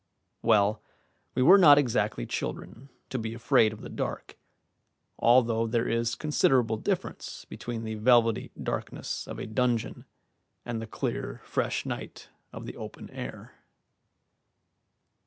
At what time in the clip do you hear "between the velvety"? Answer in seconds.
7.45-8.49